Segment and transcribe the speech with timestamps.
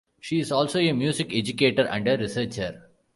[0.19, 2.89] She is also a music educator and a researcher.